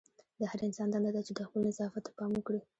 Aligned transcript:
د 0.39 0.41
هر 0.51 0.59
انسان 0.67 0.87
دنده 0.89 1.11
ده 1.15 1.21
چې 1.27 1.33
خپل 1.47 1.59
نظافت 1.69 2.01
ته 2.05 2.11
پام 2.17 2.31
وکړي. 2.35 2.61